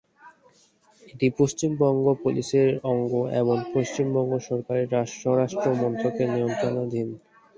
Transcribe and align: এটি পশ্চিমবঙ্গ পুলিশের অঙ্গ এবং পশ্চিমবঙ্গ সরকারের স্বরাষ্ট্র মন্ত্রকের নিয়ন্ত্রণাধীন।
এটি 1.07 1.27
পশ্চিমবঙ্গ 1.39 2.05
পুলিশের 2.23 2.69
অঙ্গ 2.91 3.11
এবং 3.41 3.57
পশ্চিমবঙ্গ 3.73 4.31
সরকারের 4.47 4.87
স্বরাষ্ট্র 5.15 5.67
মন্ত্রকের 5.81 6.27
নিয়ন্ত্রণাধীন। 6.29 7.09